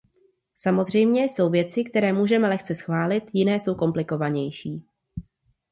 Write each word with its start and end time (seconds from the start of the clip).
Samozřejmě, 0.57 1.23
jsou 1.23 1.49
věci, 1.49 1.83
které 1.83 2.13
můžeme 2.13 2.49
lehce 2.49 2.75
schválit, 2.75 3.23
jiné 3.33 3.59
jsou 3.59 3.75
komplikovanější. 3.75 4.83